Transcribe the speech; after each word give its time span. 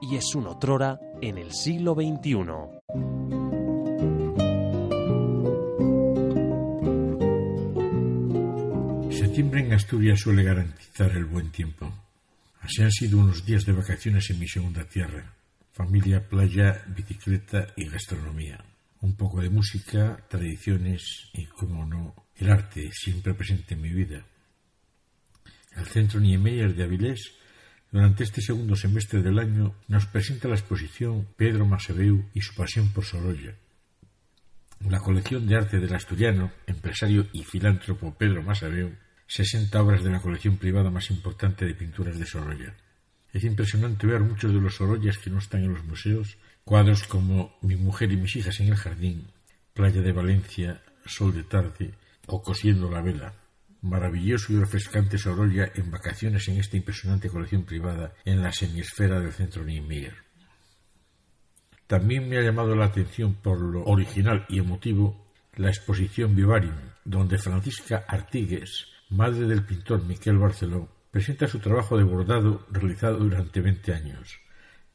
y 0.00 0.16
es 0.16 0.34
un 0.34 0.46
otrora 0.46 0.98
en 1.20 1.38
el 1.38 1.52
siglo 1.52 1.94
XXI. 1.94 2.78
Septiembre 9.10 9.60
en 9.60 9.72
Asturias 9.72 10.20
suele 10.20 10.42
garantizar 10.42 11.10
el 11.12 11.24
buen 11.24 11.50
tiempo. 11.50 11.92
Así 12.60 12.82
han 12.82 12.90
sido 12.90 13.18
unos 13.18 13.44
días 13.44 13.64
de 13.64 13.72
vacaciones 13.72 14.28
en 14.30 14.38
mi 14.38 14.48
segunda 14.48 14.84
tierra. 14.84 15.32
Familia, 15.72 16.28
playa, 16.28 16.84
bicicleta 16.88 17.68
y 17.76 17.88
gastronomía. 17.88 18.64
Un 19.00 19.14
poco 19.14 19.40
de 19.40 19.48
música, 19.48 20.24
tradiciones 20.28 21.30
y, 21.32 21.46
como 21.46 21.86
no, 21.86 22.14
el 22.36 22.50
arte 22.50 22.90
siempre 22.92 23.34
presente 23.34 23.74
en 23.74 23.82
mi 23.82 23.90
vida. 23.90 24.24
El 25.76 25.86
Centro 25.86 26.18
Niemeyer 26.18 26.74
de 26.74 26.84
Avilés 26.84 27.32
durante 27.90 28.22
este 28.22 28.42
segundo 28.42 28.76
semestre 28.76 29.22
del 29.22 29.38
año 29.38 29.74
nos 29.88 30.06
presenta 30.06 30.48
la 30.48 30.56
exposición 30.56 31.26
Pedro 31.36 31.66
Masebeu 31.66 32.24
y 32.34 32.40
su 32.40 32.54
pasión 32.54 32.88
por 32.92 33.04
Sorolla. 33.04 33.54
La 34.88 35.00
colección 35.00 35.46
de 35.46 35.56
arte 35.56 35.78
del 35.78 35.94
asturiano, 35.94 36.52
empresario 36.66 37.26
y 37.32 37.44
filántropo 37.44 38.14
Pedro 38.14 38.42
Masebeu, 38.42 38.94
60 39.26 39.82
obras 39.82 40.04
de 40.04 40.10
la 40.10 40.20
colección 40.20 40.58
privada 40.58 40.90
más 40.90 41.10
importante 41.10 41.64
de 41.64 41.74
pinturas 41.74 42.18
de 42.18 42.26
Sorolla. 42.26 42.74
Es 43.32 43.44
impresionante 43.44 44.06
ver 44.06 44.20
muchos 44.20 44.52
de 44.52 44.60
los 44.60 44.76
Sorollas 44.76 45.18
que 45.18 45.30
no 45.30 45.38
están 45.38 45.64
en 45.64 45.74
los 45.74 45.84
museos, 45.84 46.38
cuadros 46.64 47.04
como 47.04 47.58
Mi 47.62 47.76
mujer 47.76 48.12
y 48.12 48.16
mis 48.16 48.36
hijas 48.36 48.60
en 48.60 48.68
el 48.68 48.76
jardín, 48.76 49.28
Playa 49.74 50.00
de 50.00 50.12
Valencia, 50.12 50.82
Sol 51.06 51.34
de 51.34 51.44
tarde 51.44 51.94
o 52.26 52.42
Cosiendo 52.42 52.90
la 52.90 53.00
vela 53.00 53.34
maravilloso 53.82 54.52
y 54.52 54.56
refrescante 54.56 55.18
Sorolla 55.18 55.70
en 55.74 55.90
vacaciones 55.90 56.48
en 56.48 56.58
esta 56.58 56.76
impresionante 56.76 57.28
colección 57.28 57.64
privada 57.64 58.14
en 58.24 58.42
la 58.42 58.52
semisfera 58.52 59.20
del 59.20 59.32
centro 59.32 59.64
Niemeyer. 59.64 60.14
También 61.86 62.28
me 62.28 62.38
ha 62.38 62.42
llamado 62.42 62.74
la 62.74 62.86
atención 62.86 63.34
por 63.34 63.60
lo 63.60 63.84
original 63.84 64.44
y 64.48 64.58
emotivo 64.58 65.32
la 65.54 65.68
exposición 65.68 66.34
Vivarium, 66.36 66.76
donde 67.04 67.38
Francisca 67.38 68.04
Artigues, 68.06 68.86
madre 69.10 69.46
del 69.46 69.64
pintor 69.64 70.04
Miquel 70.04 70.38
Barceló, 70.38 70.88
presenta 71.10 71.46
su 71.46 71.58
trabajo 71.58 71.96
de 71.96 72.04
bordado 72.04 72.66
realizado 72.70 73.18
durante 73.18 73.60
20 73.60 73.94
años. 73.94 74.38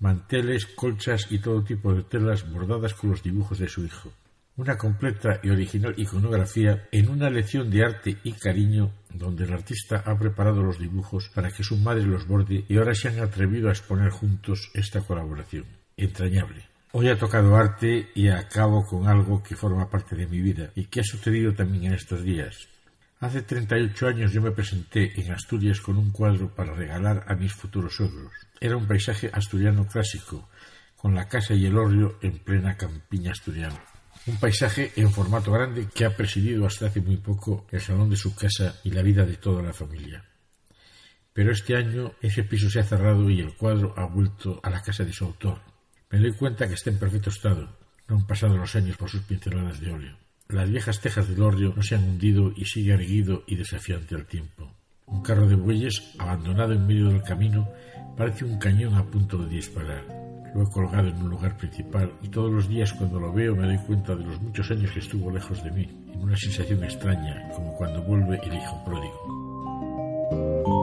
Manteles, 0.00 0.66
colchas 0.66 1.28
y 1.30 1.38
todo 1.38 1.62
tipo 1.62 1.94
de 1.94 2.02
telas 2.02 2.50
bordadas 2.50 2.94
con 2.94 3.10
los 3.10 3.22
dibujos 3.22 3.58
de 3.58 3.68
su 3.68 3.84
hijo 3.84 4.12
una 4.60 4.76
completa 4.76 5.40
y 5.42 5.48
original 5.48 5.94
iconografía 5.96 6.86
en 6.92 7.08
una 7.08 7.30
lección 7.30 7.70
de 7.70 7.82
arte 7.82 8.18
y 8.22 8.32
cariño 8.32 8.92
donde 9.08 9.44
el 9.44 9.54
artista 9.54 10.02
ha 10.04 10.18
preparado 10.18 10.62
los 10.62 10.78
dibujos 10.78 11.30
para 11.30 11.50
que 11.50 11.64
su 11.64 11.78
madre 11.78 12.04
los 12.04 12.26
borde 12.26 12.66
y 12.68 12.76
ahora 12.76 12.94
se 12.94 13.08
han 13.08 13.20
atrevido 13.20 13.70
a 13.70 13.72
exponer 13.72 14.10
juntos 14.10 14.70
esta 14.74 15.00
colaboración. 15.00 15.64
Entrañable. 15.96 16.68
Hoy 16.92 17.08
ha 17.08 17.16
tocado 17.16 17.56
arte 17.56 18.10
y 18.14 18.28
acabo 18.28 18.84
con 18.84 19.08
algo 19.08 19.42
que 19.42 19.56
forma 19.56 19.88
parte 19.88 20.14
de 20.14 20.26
mi 20.26 20.42
vida 20.42 20.70
y 20.74 20.84
que 20.84 21.00
ha 21.00 21.04
sucedido 21.04 21.54
también 21.54 21.84
en 21.84 21.94
estos 21.94 22.22
días. 22.22 22.68
Hace 23.20 23.40
38 23.40 24.08
años 24.08 24.32
yo 24.32 24.42
me 24.42 24.50
presenté 24.50 25.18
en 25.18 25.32
Asturias 25.32 25.80
con 25.80 25.96
un 25.96 26.10
cuadro 26.10 26.54
para 26.54 26.74
regalar 26.74 27.24
a 27.28 27.34
mis 27.34 27.54
futuros 27.54 27.96
suegros. 27.96 28.32
Era 28.60 28.76
un 28.76 28.86
paisaje 28.86 29.30
asturiano 29.32 29.86
clásico, 29.86 30.50
con 30.96 31.14
la 31.14 31.28
casa 31.28 31.54
y 31.54 31.64
el 31.64 31.78
horrio 31.78 32.18
en 32.20 32.38
plena 32.40 32.76
campiña 32.76 33.32
asturiana. 33.32 33.80
Un 34.26 34.36
paisaje 34.36 34.92
en 34.96 35.10
formato 35.10 35.50
grande 35.50 35.88
que 35.94 36.04
ha 36.04 36.16
presidido 36.16 36.66
hasta 36.66 36.86
hace 36.86 37.00
muy 37.00 37.16
poco 37.16 37.66
el 37.70 37.80
salón 37.80 38.10
de 38.10 38.16
su 38.16 38.34
casa 38.34 38.76
y 38.84 38.90
la 38.90 39.02
vida 39.02 39.24
de 39.24 39.36
toda 39.36 39.62
la 39.62 39.72
familia. 39.72 40.24
Pero 41.32 41.52
este 41.52 41.76
año 41.76 42.12
ese 42.20 42.44
piso 42.44 42.68
se 42.68 42.80
ha 42.80 42.84
cerrado 42.84 43.30
y 43.30 43.40
el 43.40 43.54
cuadro 43.54 43.94
ha 43.96 44.04
vuelto 44.04 44.60
a 44.62 44.70
la 44.70 44.82
casa 44.82 45.04
de 45.04 45.12
su 45.12 45.24
autor. 45.24 45.60
Me 46.10 46.18
doy 46.18 46.32
cuenta 46.32 46.68
que 46.68 46.74
está 46.74 46.90
en 46.90 46.98
perfecto 46.98 47.30
estado. 47.30 47.78
No 48.08 48.16
han 48.16 48.26
pasado 48.26 48.56
los 48.56 48.74
años 48.74 48.96
por 48.96 49.08
sus 49.08 49.22
pinceladas 49.22 49.80
de 49.80 49.92
óleo. 49.92 50.16
Las 50.48 50.68
viejas 50.68 51.00
tejas 51.00 51.28
del 51.28 51.42
orrio 51.42 51.72
no 51.76 51.82
se 51.82 51.94
han 51.94 52.02
hundido 52.02 52.52
y 52.56 52.64
sigue 52.64 52.92
erguido 52.92 53.44
y 53.46 53.54
desafiante 53.54 54.16
al 54.16 54.26
tiempo. 54.26 54.74
Un 55.06 55.22
carro 55.22 55.48
de 55.48 55.54
bueyes, 55.54 56.14
abandonado 56.18 56.72
en 56.72 56.86
medio 56.86 57.08
del 57.08 57.22
camino, 57.22 57.70
parece 58.16 58.44
un 58.44 58.58
cañón 58.58 58.94
a 58.94 59.04
punto 59.04 59.38
de 59.38 59.48
disparar. 59.48 60.19
Lo 60.54 60.62
he 60.62 60.70
colgado 60.70 61.08
en 61.08 61.16
un 61.16 61.30
lugar 61.30 61.56
principal 61.56 62.12
y 62.22 62.28
todos 62.28 62.50
los 62.50 62.68
días 62.68 62.92
cuando 62.92 63.20
lo 63.20 63.32
veo 63.32 63.54
me 63.54 63.66
doy 63.66 63.78
cuenta 63.78 64.16
de 64.16 64.24
los 64.24 64.40
muchos 64.40 64.70
años 64.70 64.90
que 64.92 64.98
estuvo 64.98 65.30
lejos 65.30 65.62
de 65.62 65.70
mí, 65.70 65.88
en 66.12 66.20
una 66.20 66.36
sensación 66.36 66.82
extraña, 66.82 67.48
como 67.54 67.74
cuando 67.74 68.02
vuelve 68.02 68.40
el 68.42 68.54
hijo 68.54 68.84
pródigo. 68.84 70.79